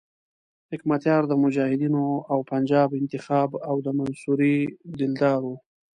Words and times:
حکمتیار 0.71 1.23
د 1.27 1.33
مجاهدینو 1.43 2.05
او 2.31 2.39
پنجاب 2.51 2.89
انتخاب 3.01 3.49
او 3.69 3.75
د 3.85 3.87
منصوري 3.99 4.57
دلدار 4.99 5.39
وو. 5.45 5.55